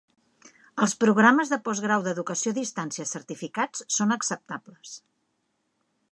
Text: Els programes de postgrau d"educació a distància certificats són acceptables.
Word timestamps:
Els 0.83 0.93
programes 1.01 1.51
de 1.51 1.59
postgrau 1.67 2.05
d"educació 2.07 2.53
a 2.55 2.57
distància 2.59 3.07
certificats 3.11 3.83
són 3.97 4.15
acceptables. 4.19 4.95